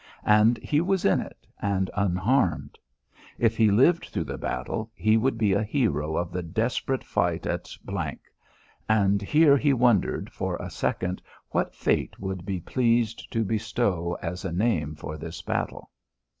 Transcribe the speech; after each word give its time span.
And 0.25 0.57
he 0.63 0.81
was 0.81 1.05
in 1.05 1.19
it, 1.19 1.45
and 1.61 1.91
unharmed. 1.95 2.79
If 3.37 3.55
he 3.55 3.69
lived 3.69 4.05
through 4.05 4.23
the 4.23 4.37
battle, 4.39 4.89
he 4.95 5.15
would 5.15 5.37
be 5.37 5.53
a 5.53 5.61
hero 5.61 6.17
of 6.17 6.31
the 6.31 6.41
desperate 6.41 7.03
fight 7.03 7.45
at; 7.45 7.69
and 8.89 9.21
here 9.21 9.55
he 9.57 9.73
wondered 9.73 10.31
for 10.31 10.55
a 10.55 10.71
second 10.71 11.21
what 11.49 11.75
fate 11.75 12.19
would 12.19 12.47
be 12.47 12.59
pleased 12.61 13.31
to 13.31 13.43
bestow 13.45 14.17
as 14.23 14.43
a 14.43 14.51
name 14.51 14.95
for 14.95 15.19
this 15.19 15.43
battle. 15.43 15.91